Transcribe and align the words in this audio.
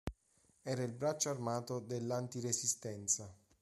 Era 0.63 0.81
il 0.81 0.93
braccio 0.93 1.29
armato 1.29 1.77
dell'anti-resistenza. 1.79 3.31